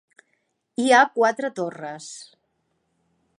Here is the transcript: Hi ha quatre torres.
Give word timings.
Hi 0.83 0.87
ha 0.93 1.01
quatre 1.19 1.51
torres. 1.59 2.09